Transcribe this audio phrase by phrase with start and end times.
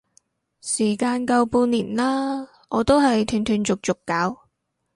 [0.61, 4.47] 時間夠半年啦，我都係斷斷續續搞